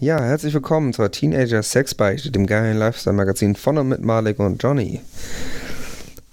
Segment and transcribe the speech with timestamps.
[0.00, 5.00] Ja, herzlich willkommen zur Teenager Sexbeichte, dem geilen Lifestyle-Magazin von und mit Malik und Johnny.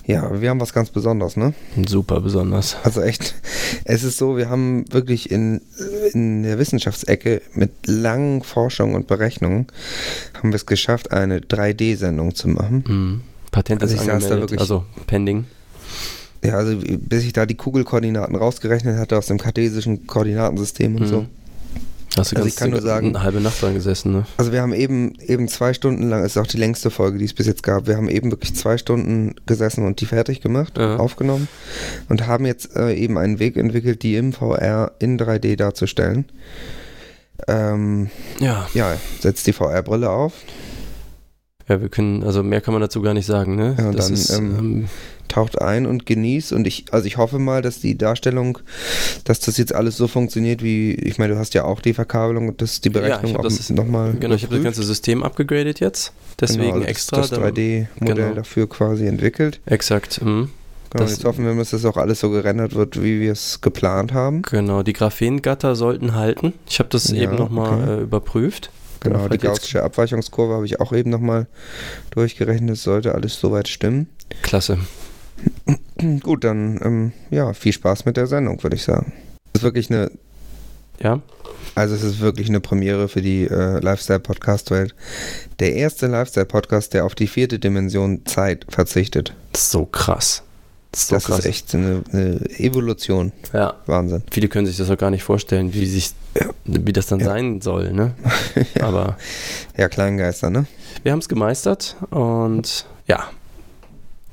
[0.06, 1.54] Ja, wir haben was ganz Besonderes, ne?
[1.86, 2.78] Super besonders.
[2.84, 3.36] Also echt,
[3.84, 5.60] es ist so, wir haben wirklich in,
[6.14, 9.68] in der Wissenschaftsecke mit langen Forschungen und Berechnungen
[10.34, 12.86] haben wir es geschafft, eine 3D-Sendung zu machen.
[12.88, 13.22] Mhm.
[13.52, 15.44] Patent Also ist angemeldet, also pending.
[16.42, 21.08] Ja, also bis ich da die Kugelkoordinaten rausgerechnet hatte aus dem kartesischen Koordinatensystem und Mhm.
[21.08, 21.26] so.
[22.18, 24.26] Hast du Also ich kann nur sagen- eine halbe Nacht dran gesessen, ne?
[24.38, 27.34] Also wir haben eben, eben zwei Stunden lang, ist auch die längste Folge, die es
[27.34, 27.88] bis jetzt gab.
[27.88, 30.98] Wir haben eben wirklich zwei Stunden gesessen und die fertig gemacht, Ja.
[30.98, 31.48] aufgenommen
[32.10, 36.26] und haben jetzt äh, eben einen Weg entwickelt, die im VR in 3D darzustellen.
[37.48, 38.10] Ähm,
[38.40, 38.68] Ja.
[38.74, 40.34] ja, setzt die VR-Brille auf,
[41.70, 43.76] Ja, wir können, also mehr kann man dazu gar nicht sagen, ne?
[43.78, 44.88] Ja, das dann, ist, ähm, ähm,
[45.28, 48.60] taucht ein und genießt und ich, also ich hoffe mal, dass die Darstellung,
[49.24, 52.48] dass das jetzt alles so funktioniert wie, ich meine, du hast ja auch die Verkabelung
[52.50, 54.14] und das die Ja, Berechnung hab auch nochmal.
[54.20, 56.14] genau, ich habe das ganze System abgegradet jetzt.
[56.40, 57.18] Deswegen genau, extra.
[57.18, 58.34] das, das dann- 3D-Modell genau.
[58.36, 59.60] dafür quasi entwickelt.
[59.66, 60.22] Exakt.
[60.22, 60.50] Mhm.
[60.90, 63.60] Genau, Das- jetzt hoffen wir, dass das auch alles so gerendert wird, wie wir es
[63.62, 64.42] geplant haben.
[64.44, 66.54] Genau, die Graphengatter sollten halten.
[66.70, 67.92] Ich habe das Ja, eben nochmal okay.
[68.00, 68.70] äh, überprüft.
[69.02, 71.48] Genau, die Vielleicht jetzt- gaussische Abweichungskurve habe ich auch eben nochmal
[72.12, 72.72] durchgerechnet.
[72.72, 74.08] Es sollte alles soweit stimmen.
[74.42, 74.78] Klasse.
[76.24, 79.14] Gut, dann ähm, ja, viel Spaß mit der Sendung, würde ich sagen.
[79.54, 80.12] Es ist wirklich eine,
[81.02, 81.22] Ja?
[81.76, 84.94] also es ist wirklich eine Premiere für die äh, Lifestyle-Podcast-Welt.
[85.60, 89.34] Der erste Lifestyle-Podcast, der auf die vierte Dimension Zeit verzichtet.
[89.54, 90.44] Das ist so krass.
[90.92, 91.40] Das ist so das krass.
[91.40, 93.32] ist echt eine, eine Evolution.
[93.54, 93.74] Ja.
[93.88, 94.24] Wahnsinn.
[94.32, 96.12] Viele können sich das auch gar nicht vorstellen, wie sich,
[96.66, 97.26] wie das dann Ja.
[97.26, 98.14] sein soll, ne?
[98.82, 99.18] Aber
[99.78, 100.66] Ja, Kleingeister, ne?
[101.04, 103.30] wir haben es gemeistert und ja,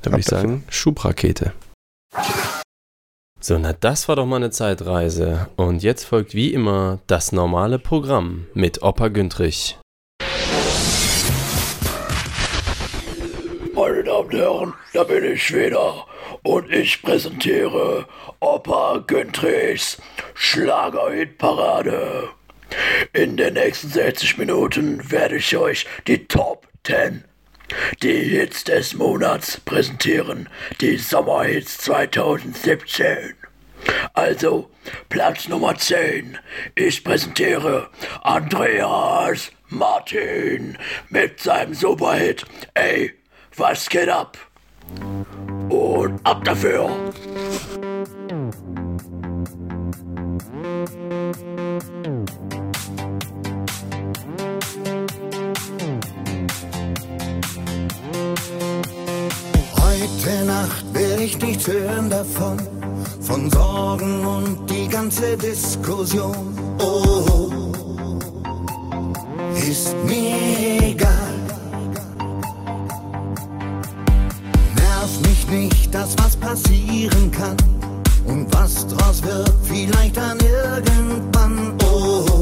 [0.05, 0.41] da würde ich dafür.
[0.49, 1.53] sagen, Schubrakete.
[3.39, 5.49] So, na das war doch mal eine Zeitreise.
[5.55, 9.77] Und jetzt folgt wie immer das normale Programm mit Opa Güntrich.
[13.73, 16.05] Meine Damen und Herren, da bin ich wieder
[16.43, 18.05] und ich präsentiere
[18.39, 20.01] Opa Güntrichs
[20.33, 22.29] Schlager-Hit-Parade.
[23.13, 27.23] In den nächsten 60 Minuten werde ich euch die Top 10,
[28.01, 30.49] die Hits des Monats präsentieren,
[30.81, 33.33] die Sommerhits 2017.
[34.13, 34.69] Also,
[35.09, 36.37] Platz Nummer 10.
[36.75, 37.89] Ich präsentiere
[38.21, 40.77] Andreas Martin
[41.09, 43.13] mit seinem Superhit Ey,
[43.55, 44.37] was geht ab?
[45.69, 46.89] Und ab dafür.
[60.25, 62.57] Heute Nacht will ich nichts hören davon,
[63.21, 66.57] von Sorgen und die ganze Diskussion.
[66.79, 67.71] Oh,
[69.55, 71.33] ist mir egal.
[74.75, 77.57] Nerv mich nicht, dass was passieren kann
[78.25, 81.77] und was draus wird, vielleicht dann irgendwann.
[81.83, 82.34] Oh,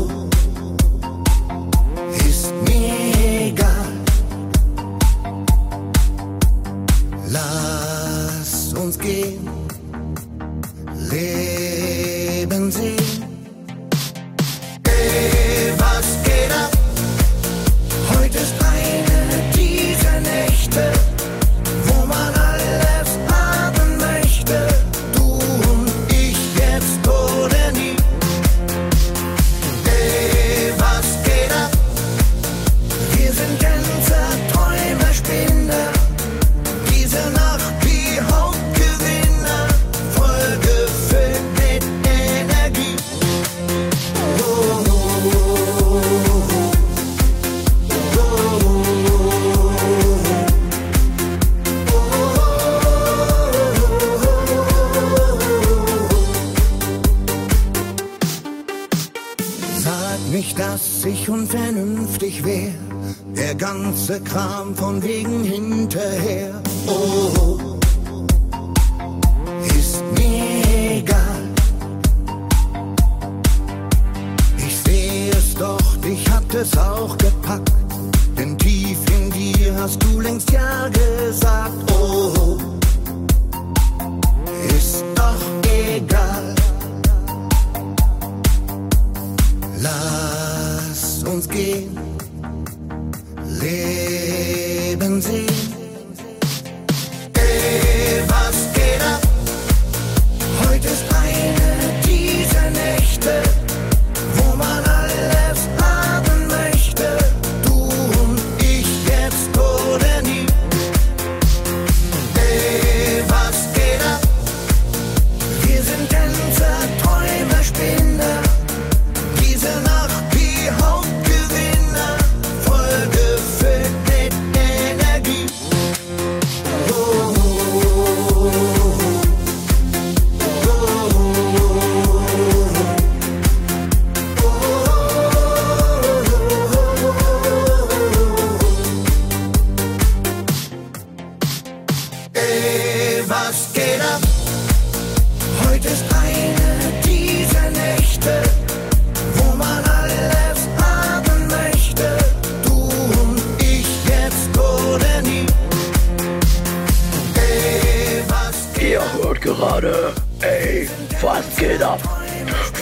[159.63, 160.89] gerade, ey,
[161.21, 162.01] was geht ab?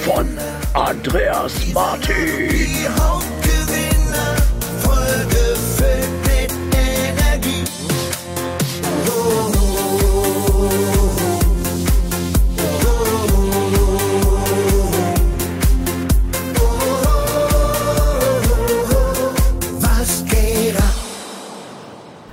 [0.04, 0.38] Von
[0.74, 2.50] Andreas Martin.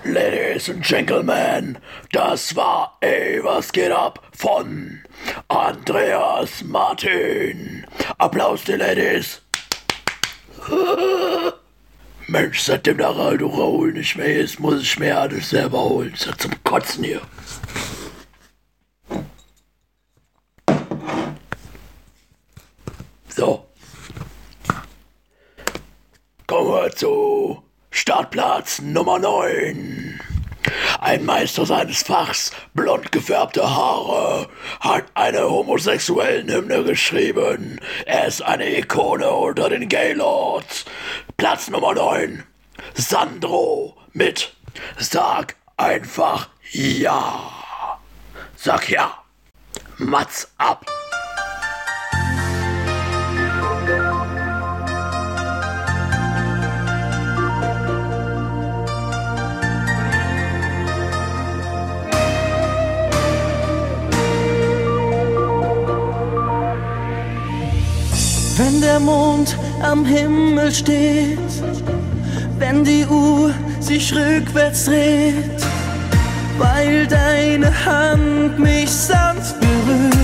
[0.05, 1.79] Ladies and Gentlemen,
[2.13, 4.28] das war ey, was geht ab?
[4.39, 5.01] von
[5.49, 7.85] Andreas Martin.
[8.19, 9.43] Applaus, die Ladies.
[12.29, 16.13] Mensch, seitdem der Raldo Raoul nicht mehr ist, muss ich mir alles selber holen.
[16.15, 17.23] Ist ja zum Kotzen hier.
[23.29, 23.67] So.
[26.47, 30.21] Kommen wir zu Startplatz Nummer 9.
[31.01, 34.49] Ein Meister seines Fachs, blond gefärbte Haare,
[34.81, 37.81] hat eine homosexuellen Hymne geschrieben.
[38.07, 40.85] Er ist eine Ikone unter den Gaylords.
[41.37, 42.45] Platz Nummer 9.
[42.95, 44.55] Sandro mit
[44.97, 47.99] Sag einfach Ja.
[48.57, 49.23] Sag ja.
[49.99, 50.87] Mats ab.
[68.99, 71.39] der Mond am Himmel steht,
[72.59, 75.63] wenn die Uhr sich rückwärts dreht,
[76.59, 80.18] weil deine Hand mich sanft berührt.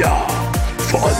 [0.00, 0.26] Symphorien
[0.88, 1.10] von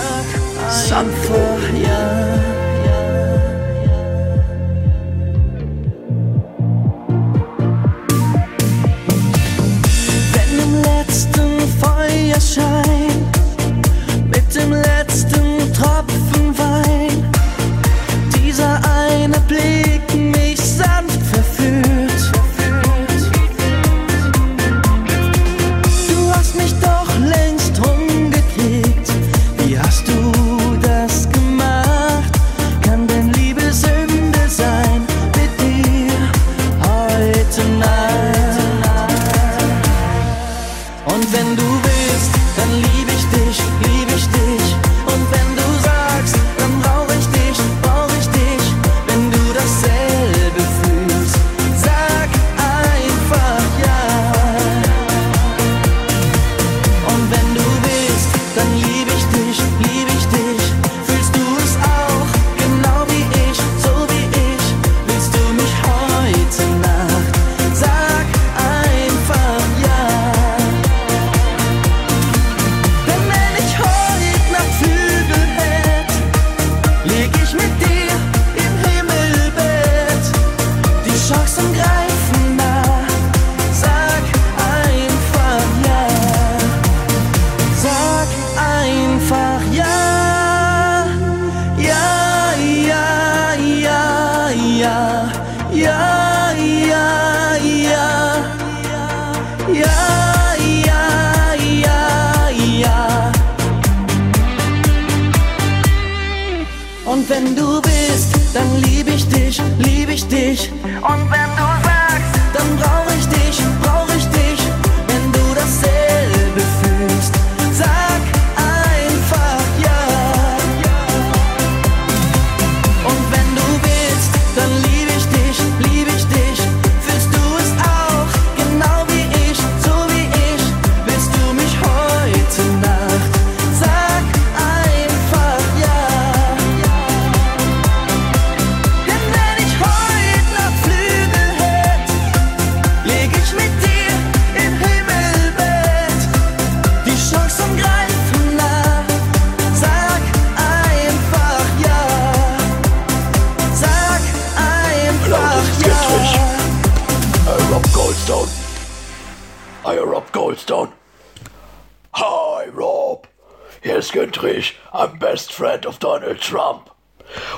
[166.30, 166.90] Donald Trump.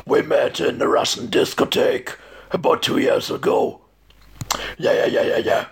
[0.06, 2.16] We met in a Russian discotheque
[2.52, 3.82] about two years ago.
[4.78, 5.66] Yeah, yeah, yeah, yeah, yeah.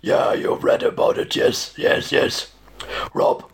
[0.00, 2.50] Yeah, you've read about it, yes, yes, yes.
[3.12, 3.44] Rob,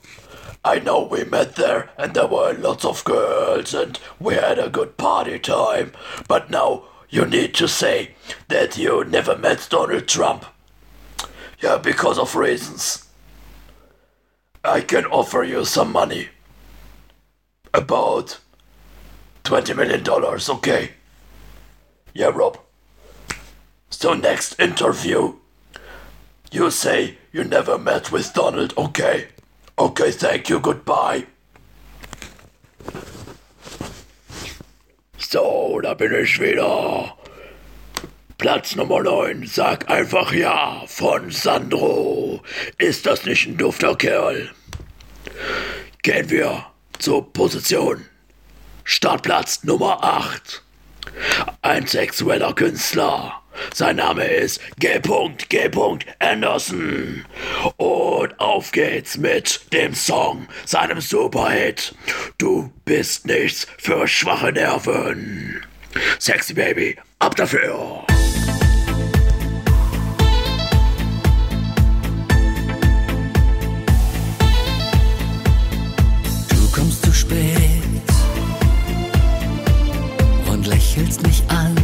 [0.64, 4.71] I know we met there and there were lots of girls and we had a
[4.71, 5.90] good party time.
[6.28, 8.14] But now you need to say
[8.47, 10.45] that you never met Donald Trump.
[11.61, 13.09] Yeah, because of reasons.
[14.62, 16.28] I can offer you some money.
[17.75, 18.38] About
[19.47, 20.91] $20 million, okay?
[22.15, 22.59] Yeah, Rob.
[23.91, 25.35] So, next interview,
[26.50, 29.29] you say you never met with Donald, okay?
[29.79, 31.26] Okay, thank you, goodbye.
[35.19, 37.12] So, da bin ich wieder.
[38.38, 42.43] Platz Nummer 9, sag einfach ja von Sandro.
[42.79, 44.50] Ist das nicht ein dufter Kerl?
[46.03, 46.67] Gehen wir
[46.99, 48.05] zur Position.
[48.88, 50.62] Startplatz Nummer 8.
[51.61, 53.43] Ein sexueller Künstler.
[53.75, 55.00] Sein Name ist G.
[55.49, 55.71] G.
[56.21, 57.25] Anderson.
[57.78, 61.97] Und auf geht's mit dem Song, seinem Superhit.
[62.38, 65.66] Du bist nichts für schwache Nerven.
[66.21, 68.07] Sexy Baby, ab dafür.
[80.66, 81.75] Lächelst mich an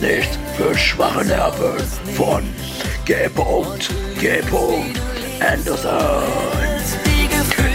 [0.00, 1.78] Du bist nicht für schwache Nerven
[2.14, 2.42] von
[3.04, 3.14] G.
[4.20, 4.40] G.
[5.40, 6.22] Anderson.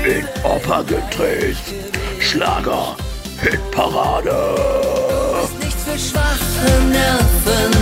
[0.06, 1.58] In Opa gedreht.
[2.20, 2.96] Schlager,
[3.42, 4.56] Hitparade.
[5.62, 7.74] nichts für schwache Nerven.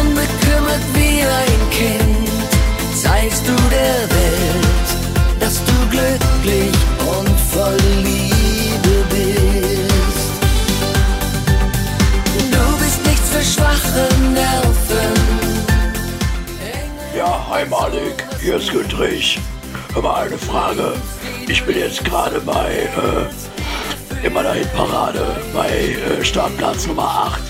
[0.00, 2.28] Unbekümmert wie ein Kind
[3.00, 8.02] zeigst du der Welt, dass du glücklich und voll
[17.14, 19.38] Ja, hi Malik, hier ist Gündrich.
[20.00, 20.94] Mal eine Frage.
[21.46, 22.88] Ich bin jetzt gerade bei
[24.22, 27.42] äh, in meiner Hitparade bei äh, Startplatz Nummer 8.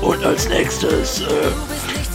[0.00, 1.26] Und als nächstes äh,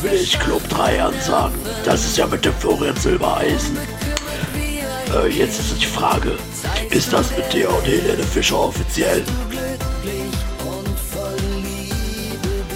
[0.02, 1.60] will ich Club 3 ansagen.
[1.84, 3.78] Das ist ja mit dem Florian Silbereisen.
[5.14, 6.38] Äh, jetzt ist die Frage,
[6.90, 9.24] ist das mit dir und Helene Fischer offiziell?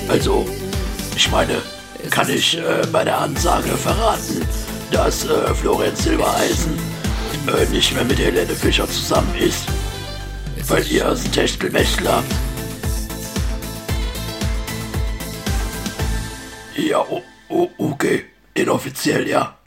[0.09, 0.45] Also,
[1.17, 1.61] ich meine,
[2.11, 4.47] kann ich äh, bei der Ansage verraten,
[4.91, 6.77] dass äh, Florian Silbereisen
[7.47, 9.63] äh, nicht mehr mit Helene Fischer zusammen ist?
[10.67, 12.31] Weil ihr ein Techtelmechtel habt.
[16.75, 18.25] Ja, o- o- okay.
[18.53, 19.57] Inoffiziell, ja.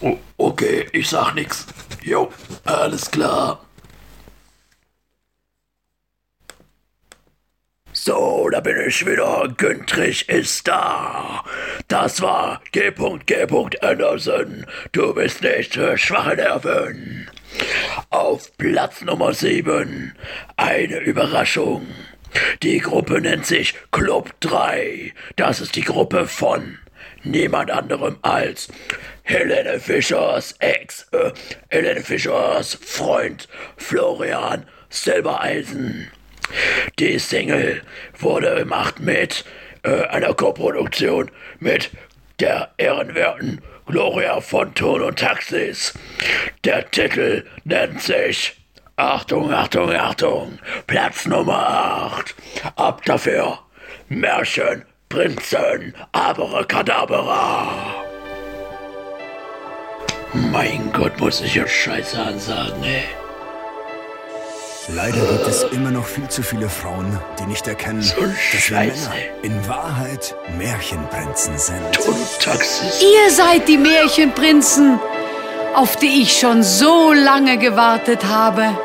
[0.00, 1.66] O- okay, ich sag nix.
[2.02, 2.32] Jo,
[2.64, 3.60] alles klar.
[8.06, 9.48] So, da bin ich wieder.
[9.56, 11.42] Güntrich ist da.
[11.88, 12.92] Das war G.
[13.24, 13.46] G.
[13.80, 14.66] Anderson.
[14.92, 17.30] Du bist nicht für schwache Nerven.
[18.10, 20.14] Auf Platz Nummer 7
[20.58, 21.86] eine Überraschung.
[22.62, 25.14] Die Gruppe nennt sich Club 3.
[25.36, 26.76] Das ist die Gruppe von
[27.22, 28.68] niemand anderem als
[29.22, 31.32] Helene Fischers Ex, äh,
[31.70, 36.10] Helene Fischers Freund Florian Silbereisen.
[36.98, 37.82] Die Single
[38.18, 39.44] wurde gemacht mit
[39.82, 41.90] äh, einer Koproduktion mit
[42.40, 45.92] der ehrenwerten Gloria von Ton und Taxis.
[46.64, 48.56] Der Titel nennt sich
[48.96, 52.34] Achtung, Achtung, Achtung, Platz Nummer 8.
[52.76, 53.58] Ab dafür
[54.08, 58.04] Märchen, Prinzen, Abracadabra.
[60.32, 63.23] Mein Gott, muss ich jetzt Scheiße ansagen, ey.
[64.88, 68.78] Leider gibt es immer noch viel zu viele Frauen, die nicht erkennen, So dass wir.
[68.78, 68.92] Männer
[69.42, 71.92] in Wahrheit Märchenprinzen sind.
[71.92, 73.00] Ton und Taxis.
[73.00, 74.98] Ihr seid die Märchenprinzen,
[75.74, 78.76] auf die ich schon so lange gewartet habe.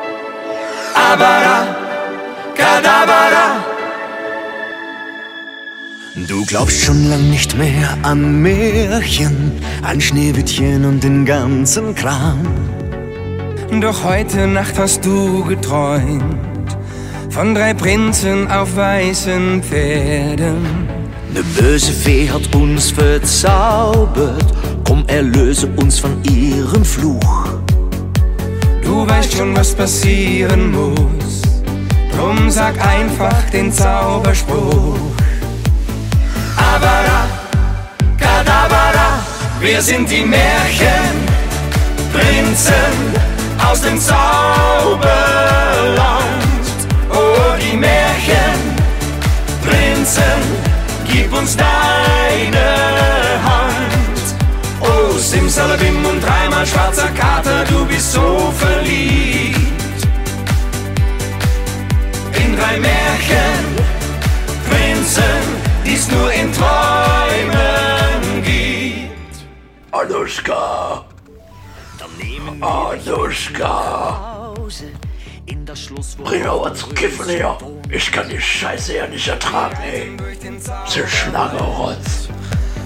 [6.16, 12.48] Du glaubst schon lang nicht mehr an Märchen, an Schneewittchen und den ganzen Kram.
[13.72, 16.78] Doch heute Nacht hast du geträumt
[17.30, 20.90] von drei Prinzen auf weißen Pferden.
[21.34, 24.54] Ne böse Fee hat uns verzaubert,
[24.86, 27.48] komm erlöse uns von ihrem Fluch.
[28.84, 31.42] Du weißt schon, was passieren muss.
[32.14, 34.98] Drum sag einfach den Zauberspruch.
[36.58, 37.30] Abara,
[38.18, 39.24] Kadabara,
[39.62, 43.19] wir sind die Märchenprinzen
[43.67, 45.08] aus dem Zauberland.
[47.10, 50.24] Oh, die Märchenprinzen,
[51.06, 54.36] gib uns deine Hand.
[54.80, 59.60] Oh, Simsalabim und dreimal schwarzer Kater, du bist so verliebt.
[62.36, 65.24] In drei Märchenprinzen,
[65.86, 69.45] die's nur in Träumen gibt.
[69.91, 71.09] Anushka.
[72.62, 74.54] Anushka.
[76.23, 77.58] Bring mal was zu kiffen her.
[77.89, 80.12] Ich kann die Scheiße ja nicht ertragen, ey.
[80.88, 82.30] Diese Schlangerotz.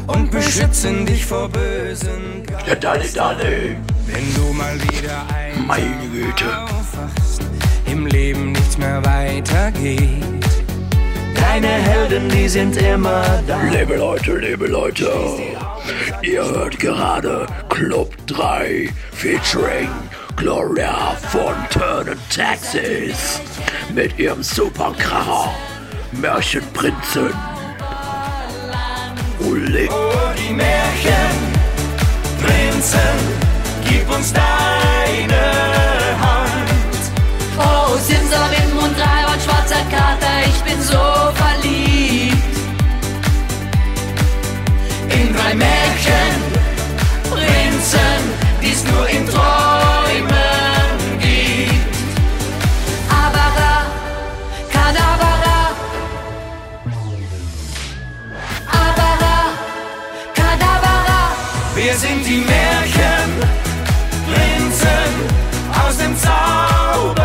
[0.07, 2.67] Und beschützen dich vor bösen Geistern.
[2.67, 3.75] Ja, Dani, Dani.
[4.07, 6.45] Wenn du mal wieder ein Meine Güte.
[6.63, 7.41] aufwachst,
[7.85, 10.23] im Leben nichts mehr weitergeht.
[11.35, 13.61] Deine Helden, die sind immer da.
[13.63, 15.09] Liebe Leute, liebe Leute.
[16.21, 19.89] Ihr hört gerade Club 3 featuring
[20.35, 23.39] Gloria von Turn and Texas
[23.93, 25.51] mit ihrem Superkracher
[26.13, 27.31] Märchenprinzen.
[29.39, 29.87] Ule.
[29.89, 32.99] Oh, die Märchenprinzen,
[33.87, 35.41] gib uns deine
[36.21, 37.11] Hand.
[37.57, 41.32] Oh, Simsalabim und Dreiband, schwarzer Kater, ich bin so
[45.43, 48.21] Drei Märchenprinzen,
[48.61, 51.97] die's nur in Träumen gibt.
[53.09, 53.85] Abara,
[54.71, 55.75] Kadabara.
[58.71, 59.51] Abara,
[60.33, 61.35] Kadabara.
[61.75, 65.11] Wir sind die Märchenprinzen
[65.85, 67.17] aus dem Zauberland.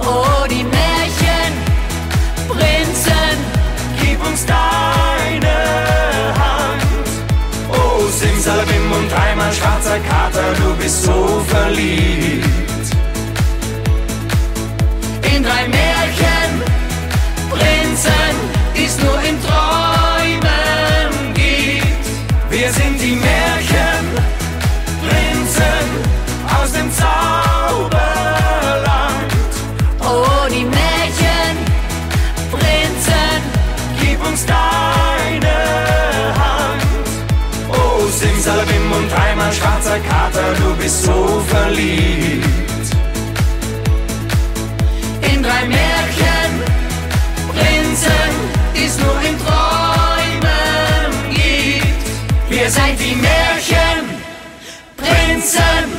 [0.00, 3.38] Oh, die Märchenprinzen.
[4.00, 4.97] Gib uns deine
[9.58, 12.67] schwarzer Kater, du bist so verliebt.
[40.88, 42.46] Bist so verliebt.
[45.20, 48.30] In drei Märchenprinzen,
[48.74, 52.08] die's nur in Träumen gibt.
[52.48, 55.92] Wir sind die Märchenprinzen.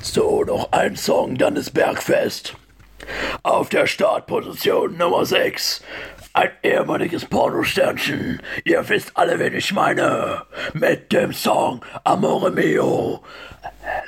[0.00, 2.56] So, noch ein Song, dann ist Bergfest.
[3.42, 5.82] Auf der Startposition Nummer 6.
[6.32, 8.40] Ein ehemaliges Pornosternchen.
[8.64, 10.46] Ihr wisst alle, wen ich meine.
[10.72, 13.22] Mit dem Song Amore Mio.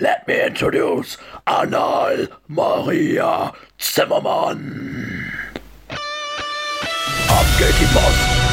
[0.00, 5.32] let me introduce Anal Maria Zimmermann.
[7.28, 8.43] Ab geht die Post!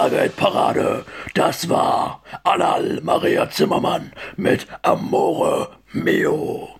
[0.00, 1.04] Schlagerparade.
[1.34, 6.70] Das war Alal Maria Zimmermann mit Amore Mio.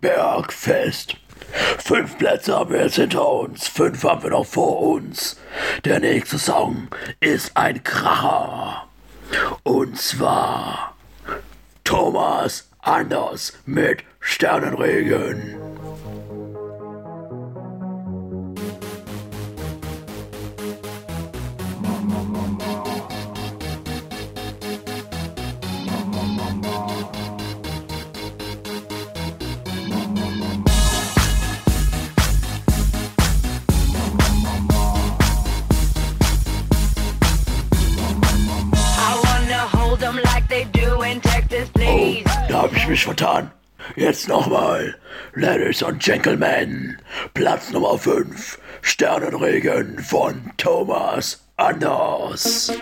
[0.00, 1.16] Bergfest.
[1.78, 5.38] Fünf Plätze haben wir jetzt hinter uns, fünf haben wir noch vor uns.
[5.84, 6.88] Der nächste Song
[7.20, 8.88] ist ein Kracher.
[9.62, 10.96] Und zwar
[11.84, 15.69] Thomas Anders mit Sternenregen.
[42.90, 43.52] mich vertan.
[43.94, 44.96] Jetzt nochmal,
[45.34, 46.98] Ladies und Gentlemen,
[47.34, 52.72] Platz Nummer 5, Sternenregen von Thomas Anders.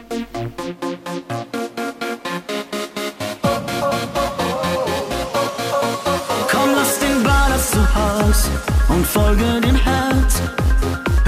[6.50, 8.50] Komm, lass den Ballast zu Haus
[8.88, 10.40] und folge dem Herz.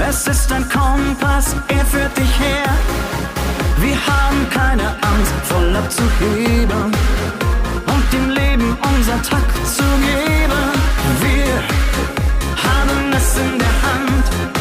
[0.09, 2.65] Es ist ein Kompass, er führt dich her.
[3.77, 6.91] Wir haben keine Angst, voll abzuheben
[7.87, 10.61] und dem Leben unser Takt zu geben.
[11.21, 11.53] Wir
[12.63, 14.60] haben es in der Hand.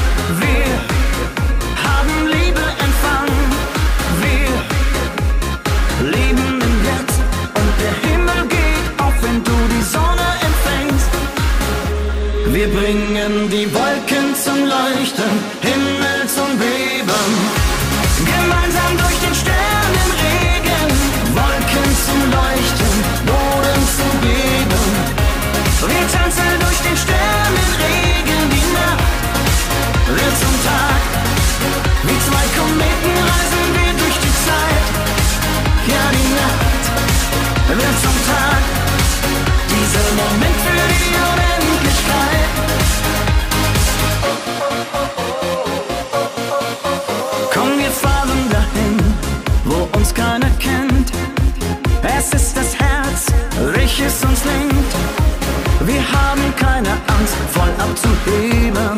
[57.20, 58.96] Angst, voll abzuheben.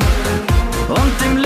[0.89, 1.42] Und dem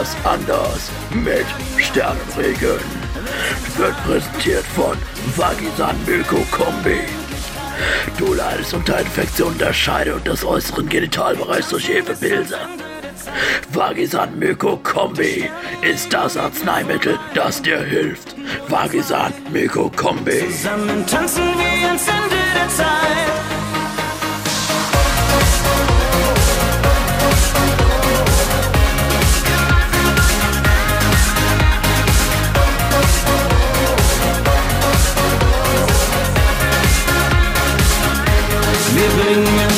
[0.00, 1.44] Thomas Anders mit
[1.76, 2.80] Sternenregen.
[3.76, 4.96] Wird präsentiert von
[5.36, 7.00] Vagisan Milko Kombi.
[8.16, 12.56] Du leidest unter Infektionen der Scheide und des äußeren Genitalbereichs durch Hefepilze.
[13.74, 15.50] Vagisan Myko Kombi
[15.82, 18.36] ist das Arzneimittel, das dir hilft.
[18.68, 20.46] Vagisan Myko Kombi.
[20.50, 23.59] Zusammen tanzen wir ans Ende der Zeit.
[39.16, 39.69] Wir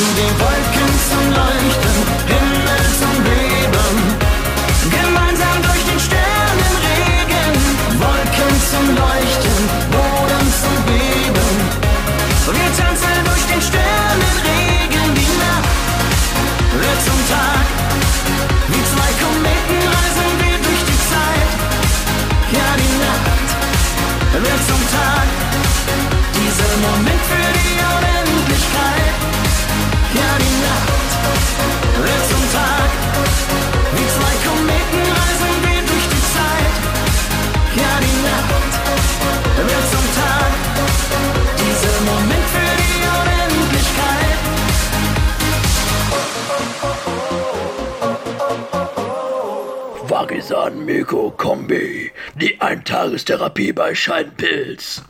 [50.43, 52.11] Vagisan Myko Kombi.
[52.35, 55.01] Die Eintagestherapie bei Scheinpilz.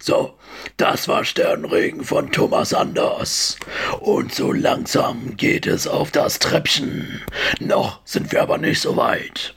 [0.00, 0.34] So,
[0.76, 3.56] das war Sternregen von Thomas Anders.
[3.98, 7.22] Und so langsam geht es auf das Treppchen.
[7.58, 9.54] Noch sind wir aber nicht so weit.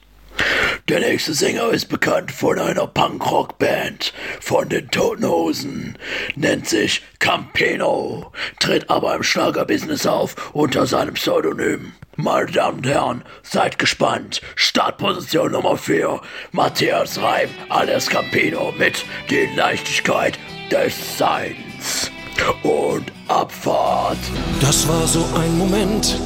[0.90, 5.98] Der nächste Sänger ist bekannt von einer Punkrock-Band von den Toten Hosen,
[6.36, 11.94] nennt sich Campino, tritt aber im Schlagerbusiness auf unter seinem Pseudonym.
[12.18, 14.42] Meine Damen und Herren, seid gespannt.
[14.56, 16.20] Startposition Nummer 4,
[16.52, 20.38] Matthias Reim alias Campino mit Die Leichtigkeit
[20.70, 22.12] des Seins.
[22.64, 24.18] Und Abfahrt.
[24.60, 26.20] Das war so ein Moment,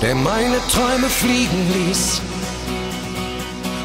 [0.00, 2.22] der meine Träume fliegen ließ.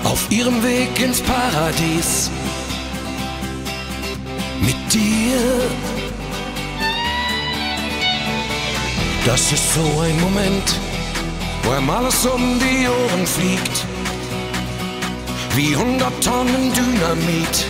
[0.08, 2.32] Auf ihrem Weg ins Paradies.
[4.62, 5.38] Mit dir.
[9.26, 10.68] Das ist so ein Moment,
[11.64, 13.86] wo einem alles um die Ohren fliegt.
[15.56, 17.66] Wie hundert Tonnen Dynamit.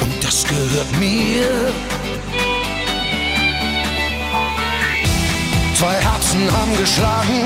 [0.00, 1.72] Und das gehört mir.
[5.78, 7.44] Zwei Herzen haben geschlagen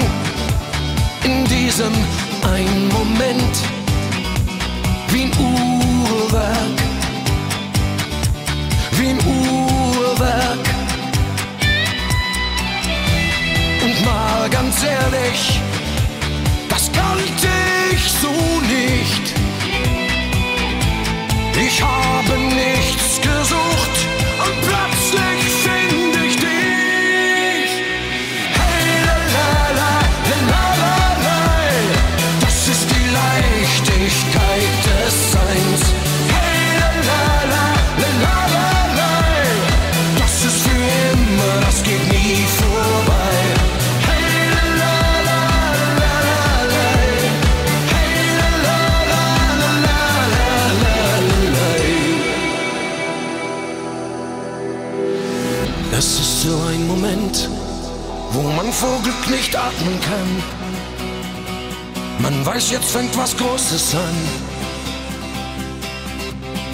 [1.24, 1.92] in diesem
[2.44, 3.56] einen Moment.
[5.08, 6.78] Wie ein Uhrwerk,
[8.92, 10.66] wie ein Uhrwerk.
[13.84, 15.60] Und mal ganz ehrlich,
[16.68, 17.48] das kannte
[17.92, 18.32] ich so
[18.66, 19.34] nicht.
[21.66, 23.96] Ich habe nichts gesucht
[24.44, 25.59] und plötzlich
[58.56, 60.42] man vor Glück nicht atmen kann.
[62.18, 64.14] Man weiß, jetzt fängt was Großes an.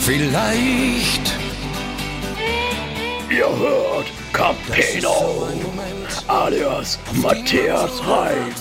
[0.00, 1.32] Vielleicht
[3.28, 5.48] Ihr hört Campino,
[6.28, 8.54] alias Matthias Reim,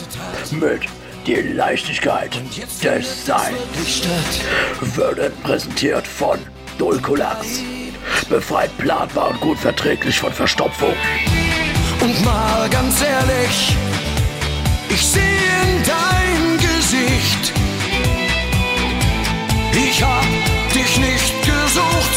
[0.52, 0.82] mit
[1.28, 2.36] Die Leichtigkeit
[2.84, 4.02] des Seins.
[4.82, 6.40] Wird präsentiert von
[6.78, 7.62] Dulcolax.
[8.28, 10.94] Befreit planbar und gut verträglich von Verstopfung.
[12.06, 13.76] Und mal ganz ehrlich,
[14.90, 17.52] ich sehe in dein Gesicht.
[19.72, 20.24] Ich hab
[20.72, 22.16] dich nicht gesucht,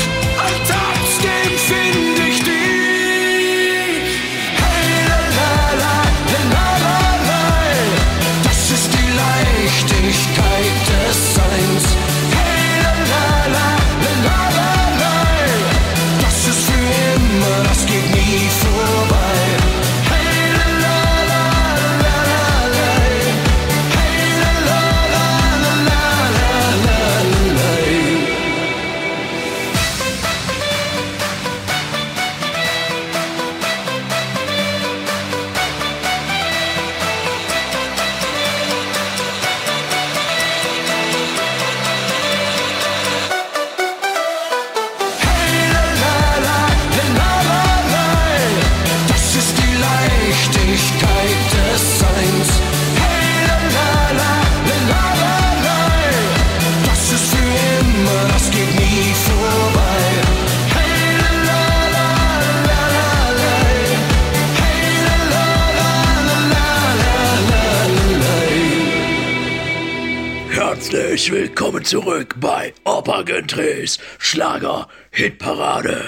[71.29, 76.03] Herzlich willkommen zurück bei Opa Güntries Schlager Hitparade.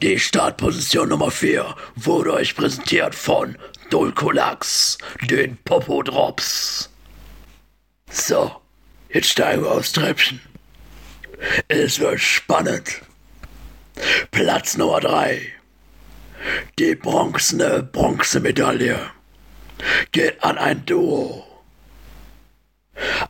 [0.00, 3.58] Die Startposition Nummer 4 wurde euch präsentiert von
[3.90, 4.96] Dulcolax,
[5.28, 6.88] den Popo-Drops.
[8.12, 8.54] So,
[9.12, 10.40] jetzt steigen wir aufs Treppchen.
[11.66, 13.00] Es wird spannend.
[14.30, 15.52] Platz Nummer 3.
[16.78, 19.00] Die bronzene Bronzemedaille
[20.12, 21.49] geht an ein Duo.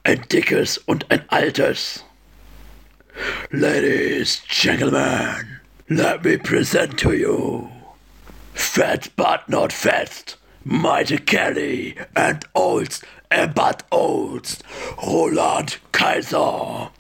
[0.04, 2.04] Ein dickes und ein altes.
[3.50, 7.70] Ladies, gentlemen, let me present to you
[8.60, 14.58] Fat but not fast, Mighty Kelly and Olds, äh, but Olds,
[15.02, 16.90] Roland Kaiser.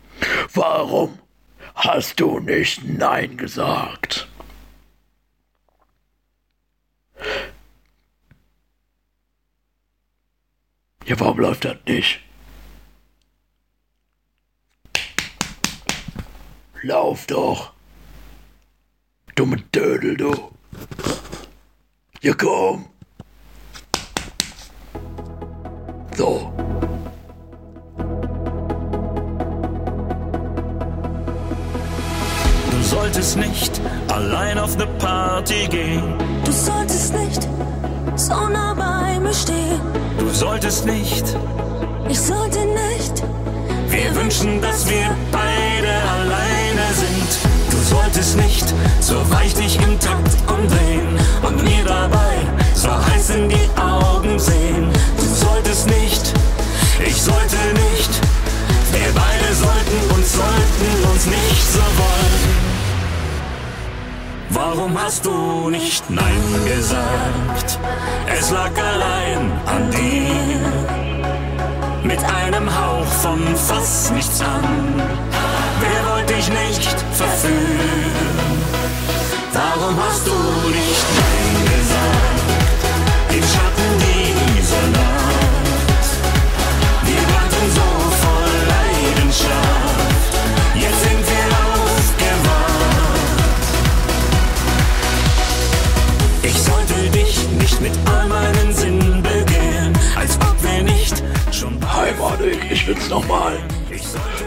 [0.54, 1.18] Warum
[1.74, 4.26] hast du nicht Nein gesagt?
[11.04, 12.20] Ja, warum läuft das nicht?
[16.82, 17.72] Lauf doch.
[19.34, 20.32] Dumme Dödel, du.
[22.22, 22.86] Ja, komm.
[26.16, 26.52] So.
[32.70, 36.14] Du solltest nicht allein auf ne Party gehen.
[36.44, 37.46] Du solltest nicht
[38.16, 39.80] so nah bei mir stehen.
[40.18, 41.24] Du solltest nicht.
[42.08, 43.22] Ich sollte nicht.
[43.88, 45.60] Wir wünschen, dass wir beide.
[46.20, 46.49] Du
[47.90, 52.34] solltest nicht so weich dich im Takt umdrehen und mir dabei
[52.74, 54.90] so heiß in die Augen sehen.
[55.16, 56.32] Du solltest nicht,
[57.04, 58.10] ich sollte nicht.
[58.92, 62.40] Wir beide sollten uns, sollten uns nicht so wollen.
[64.50, 67.78] Warum hast du nicht Nein gesagt?
[68.38, 70.60] Es lag allein an dir.
[72.04, 75.39] Mit einem Hauch von fast nichts an.
[76.40, 77.58] Dich nicht verführen?
[79.52, 82.80] Warum hast du nicht Nein gesagt?
[83.28, 86.08] Im Schatten dieser Nacht.
[87.04, 87.88] Wir brannten so
[88.22, 90.32] voll Leidenschaft.
[90.76, 92.80] Jetzt sind wir aufgewacht.
[96.42, 101.22] Ich sollte dich nicht mit all meinen Sinnen begehren, als ob wir nicht
[101.52, 103.58] schon Hi Monik, ich bin's nochmal.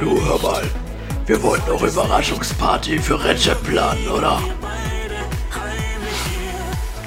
[0.02, 0.64] Du hör mal,
[1.26, 4.42] wir wollten doch Überraschungsparty für Recep planen, oder?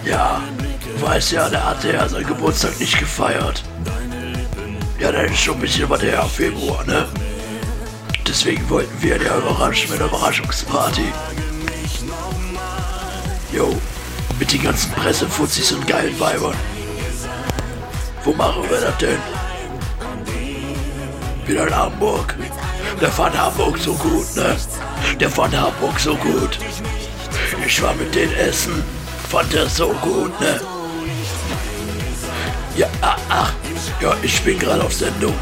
[0.05, 0.41] Ja,
[0.97, 3.63] du weißt ja, der hatte ja seinen Geburtstag nicht gefeiert.
[4.99, 7.07] Ja, das ist schon ein bisschen was her, Februar, ne?
[8.27, 11.13] Deswegen wollten wir ja überraschen mit der Überraschungsparty.
[13.53, 13.77] Jo,
[14.39, 16.57] mit den ganzen Pressefuzis und geilen Weibern.
[18.25, 19.19] Wo machen wir das denn?
[21.47, 22.35] Wieder in Hamburg.
[23.01, 24.57] Der fand Hamburg so gut, ne?
[25.21, 26.59] Der fand Hamburg so gut.
[27.67, 28.83] Ich war mit denen essen.
[29.29, 30.61] Fand er so gut, ne?
[32.75, 33.53] Ja, ah, ach,
[34.01, 35.35] ja, ich bin gerade auf Sendung.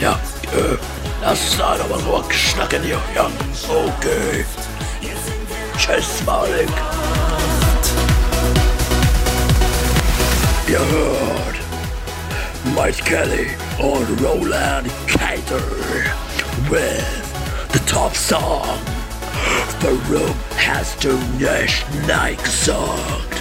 [0.00, 0.12] Ja,
[0.52, 0.76] äh,
[1.22, 3.00] lass da noch mal so schnacken hier.
[3.14, 3.26] Ja,
[3.68, 4.44] okay.
[5.78, 6.68] Tschüss, Malik.
[10.68, 11.56] Ihr hört
[12.76, 15.62] Mike Kelly und Roland Cater
[16.70, 18.78] with the top song.
[19.80, 23.36] Warum hast du nicht Nein gesagt?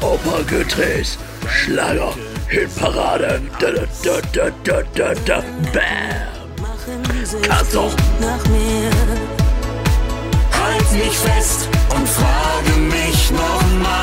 [0.00, 2.14] Opa Gütris, Schlager,
[2.48, 5.42] Hitparade, da da da da da da da,
[5.72, 6.38] bam.
[7.42, 7.90] Kasso.
[8.20, 8.90] nach mir.
[10.58, 13.98] Halt mich fest und frage mich nochmal.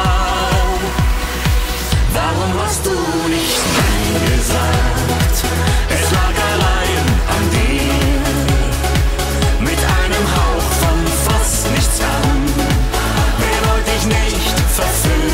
[2.13, 2.91] Warum hast du
[3.29, 4.84] nicht Nein gesagt?
[14.77, 15.24] Nicht verführen?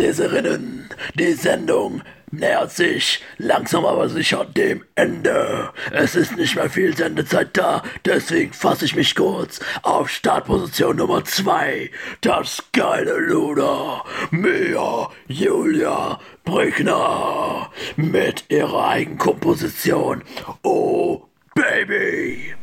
[0.00, 5.68] Leserinnen die Sendung nähert sich langsam aber sicher dem Ende.
[5.90, 11.22] Es ist nicht mehr viel Sendezeit da, deswegen fasse ich mich kurz auf Startposition Nummer
[11.24, 11.90] 2.
[12.22, 20.22] Das geile Luder, Mia Julia Brückner mit ihrer Eigenkomposition
[20.62, 22.54] Oh Baby.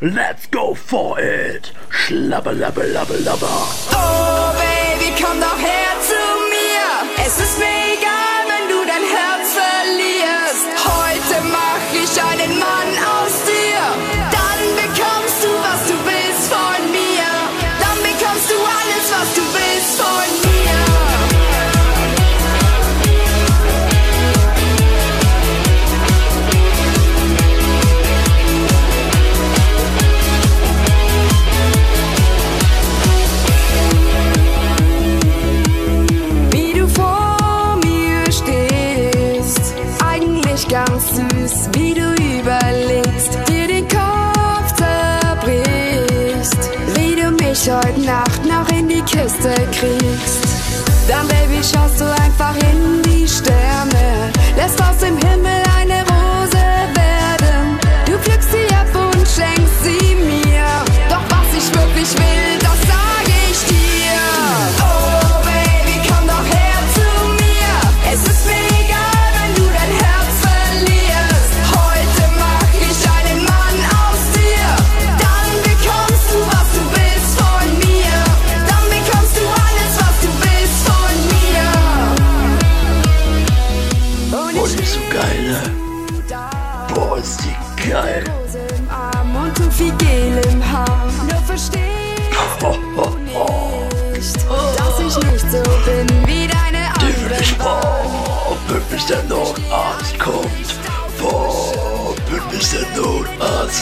[0.00, 1.72] Let's go for it.
[1.90, 3.68] Schlabber, labber, labber, labber.
[3.92, 6.21] Oh Baby, komm doch her zu.
[7.24, 10.66] Es ist mir egal, wenn du dein Herz verlierst.
[10.84, 13.11] Heute mach ich einen Mann aus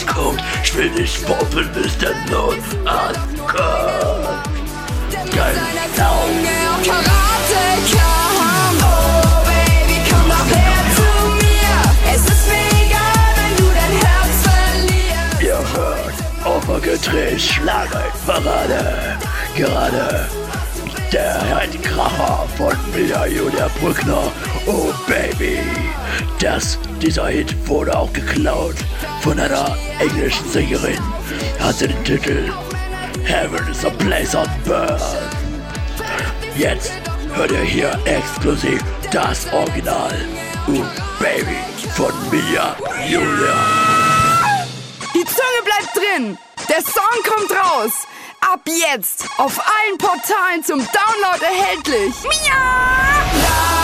[0.01, 0.41] Notarzt kommt.
[0.63, 4.41] Ich will nicht poppen, bis der Notarzt kommt.
[5.35, 5.55] Geil.
[5.95, 7.61] Zunge Karate.
[8.81, 11.77] Oh, Baby, komm doch her zu mir.
[12.13, 15.41] Es ist mir egal, wenn du dein Herz verlierst.
[15.41, 19.17] Ihr hört Opfergedreht, Schlagerparade.
[19.55, 20.27] Gerade
[21.11, 21.41] der
[21.83, 24.31] Kracher von Mila Julia Brückner.
[24.73, 25.59] Oh Baby.
[26.39, 28.75] Das, dieser Hit wurde auch geklaut
[29.21, 30.97] von einer englischen Sängerin.
[31.59, 32.53] Hatte den Titel
[33.25, 35.17] Heaven is a place on birth.
[36.55, 36.93] Jetzt
[37.33, 40.13] hört ihr hier exklusiv das Original.
[40.69, 40.85] Oh
[41.19, 41.57] Baby
[41.93, 42.73] von Mia
[43.09, 43.65] Julia.
[45.13, 46.37] Die Zunge bleibt drin.
[46.69, 47.91] Der Song kommt raus.
[48.39, 52.13] Ab jetzt auf allen Portalen zum Download erhältlich.
[52.23, 53.80] Mia!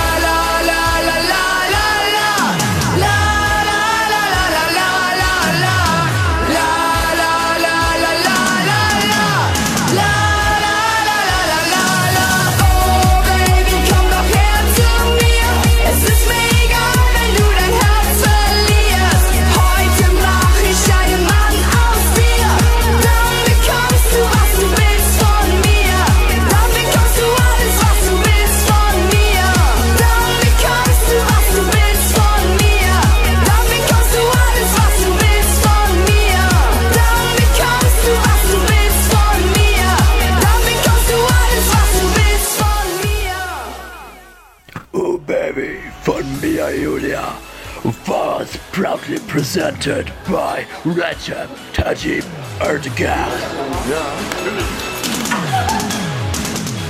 [48.77, 52.23] Proudly presented by Recep Tayyip
[52.59, 53.31] Erdogan.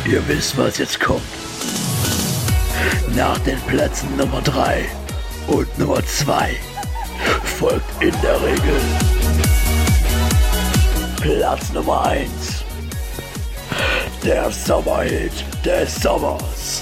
[0.06, 1.22] Ihr wisst, was jetzt kommt.
[3.16, 4.86] Nach den Plätzen Nummer 3
[5.48, 6.58] und Nummer 2
[7.58, 8.82] folgt in der Regel
[11.22, 12.30] Platz Nummer 1.
[14.26, 16.82] Der Sommerhit des Sommers.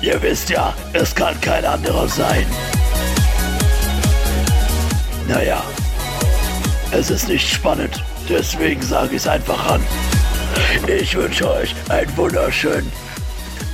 [0.00, 2.46] Ihr wisst ja, es kann kein anderer sein.
[5.28, 5.62] Naja,
[6.92, 9.82] es ist nicht spannend, deswegen sage ich es einfach an.
[10.86, 12.90] Ich wünsche euch einen wunderschönen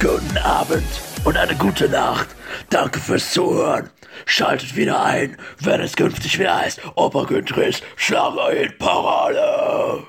[0.01, 0.89] guten Abend
[1.25, 2.29] und eine gute Nacht.
[2.71, 3.91] Danke fürs Zuhören.
[4.27, 10.05] Schaltet wieder ein, wenn es künftig wieder heißt, Opa Güntrich Schlager Parade.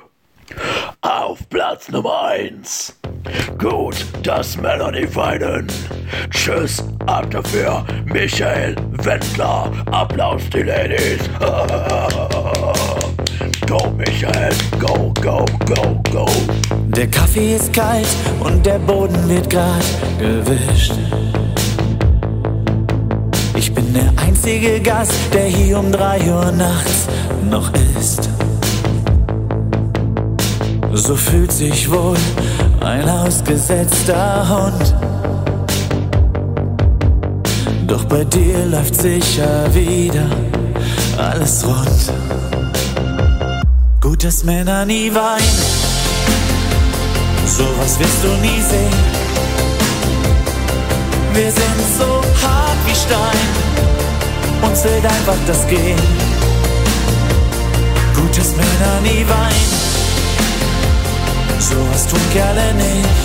[1.02, 2.96] Auf Platz Nummer 1.
[3.58, 4.58] Gut, dass
[4.92, 5.68] nicht weinen.
[6.30, 9.72] Tschüss, ab dafür, Michael Wendler.
[9.92, 11.22] Applaus die Ladies.
[13.68, 16.26] go, Michael, go, go, go, go.
[16.96, 18.08] Der Kaffee ist kalt
[18.40, 19.84] und der Boden wird grad
[20.20, 20.94] gewischt.
[23.56, 27.08] Ich bin der einzige Gast, der hier um drei Uhr nachts
[27.50, 28.30] noch ist.
[30.96, 32.16] So fühlt sich wohl
[32.82, 34.96] ein ausgesetzter Hund.
[37.88, 40.26] Doch bei dir läuft sicher wieder
[41.18, 42.14] alles rund.
[44.02, 45.62] Gut, dass Männer nie weinen,
[47.46, 49.04] sowas wirst du nie sehen.
[51.34, 56.00] Wir sind so hart wie Stein, uns fehlt einfach das Gehen.
[58.16, 59.83] Gut, dass Männer nie weinen,
[61.64, 63.24] sowas tun Kerle nicht.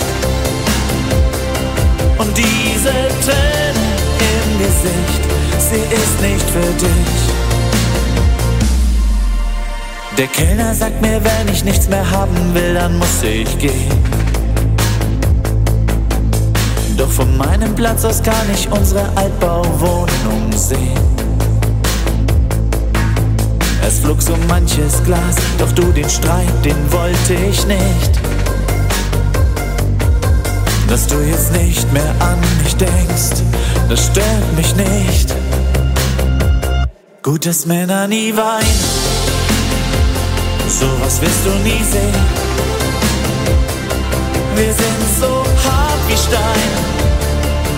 [2.18, 2.92] Und diese
[3.24, 3.88] Träne
[4.32, 5.22] im Gesicht,
[5.58, 7.38] sie ist nicht für dich.
[10.16, 13.92] Der Kellner sagt mir, wenn ich nichts mehr haben will, dann muss ich gehen.
[16.96, 20.98] Doch von meinem Platz aus kann ich unsere Altbauwohnung sehen.
[23.86, 28.17] Es flog so manches Glas, doch du den Streit, den wollte ich nicht.
[30.88, 33.42] Dass du jetzt nicht mehr an mich denkst,
[33.90, 35.34] das stört mich nicht.
[37.22, 38.80] Gut, dass Männer nie weinen,
[40.66, 42.24] sowas wirst du nie sehen.
[44.54, 46.70] Wir sind so hart wie Stein,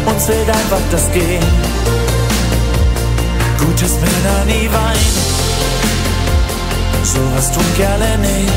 [0.07, 1.43] uns fehlt einfach das Gehen.
[3.59, 5.11] Gut, dass Männer nie weinen,
[7.03, 8.53] sowas tun Kerle nicht.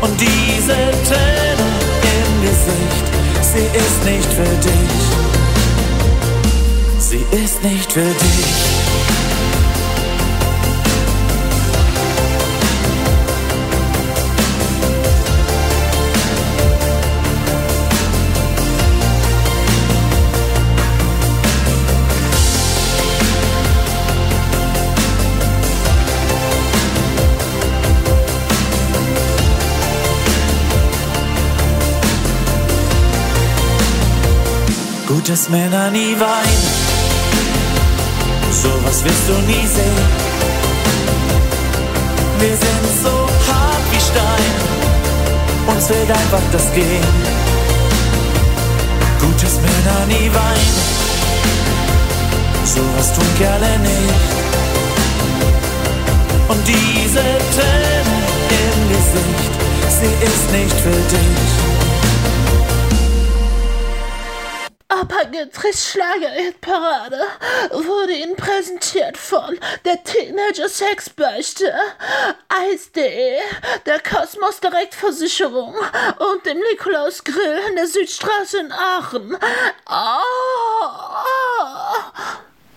[0.00, 1.43] Und diese im
[2.54, 3.06] Gesicht,
[3.42, 5.04] sie ist nicht für dich.
[7.00, 9.23] Sie ist nicht für dich.
[35.24, 36.64] Gut, dass Männer nie weinen,
[38.50, 40.08] sowas wirst du nie sehen.
[42.40, 44.52] Wir sind so hart wie Stein,
[45.74, 47.14] uns fehlt einfach das Gehen.
[49.18, 50.76] Gut, dass Männer nie weinen,
[52.66, 54.30] sowas tun Kerle nicht.
[56.48, 57.24] Und diese
[57.56, 58.16] Träne
[58.60, 59.52] im Gesicht,
[59.88, 61.73] sie ist nicht für dich.
[65.34, 67.20] Opa Güntrichs Schlager-Parade
[67.72, 71.72] wurde Ihnen präsentiert von der Teenager Sexbeichte,
[72.48, 73.40] Eis.de,
[73.84, 75.74] der Kosmos Direktversicherung
[76.18, 79.36] und dem Nikolaus Grill in der Südstraße in Aachen.
[79.90, 80.14] Oh.